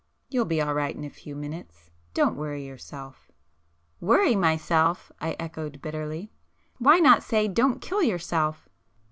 You'll 0.29 0.45
be 0.45 0.59
all 0.59 0.73
right 0.73 0.95
in 0.95 1.03
a 1.05 1.11
few 1.11 1.35
minutes. 1.35 1.91
Don't 2.15 2.35
worry 2.35 2.65
yourself." 2.65 3.31
"Worry 3.99 4.35
myself!" 4.35 5.11
I 5.21 5.35
echoed 5.37 5.79
bitterly—"Why 5.79 6.97
not 6.97 7.21
say 7.21 7.47
don't 7.47 7.81
kill 7.83 8.01
yourself!" 8.01 8.67